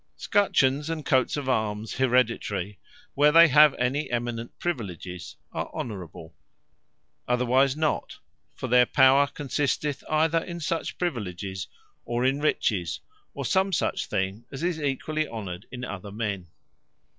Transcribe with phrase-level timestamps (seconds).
[0.17, 2.79] Scutchions, and coats of Armes haereditary,
[3.13, 6.33] where they have any eminent Priviledges, are Honourable;
[7.27, 8.17] otherwise not:
[8.55, 11.67] for their Power consisteth either in such Priviledges,
[12.03, 13.01] or in Riches,
[13.35, 16.47] or some such thing as is equally honoured in other men.